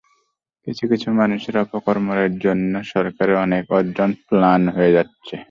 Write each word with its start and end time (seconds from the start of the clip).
কিছু 0.67 0.83
কিছু 0.91 1.07
মানুষের 1.21 1.55
অপকর্মের 1.63 2.31
জন্য 2.37 2.73
সরকারের 2.91 3.37
অনেক 3.45 3.65
অর্জন 3.77 4.09
ম্লান 4.29 4.61
হয়ে 4.75 4.95
যাচ্ছে। 4.97 5.35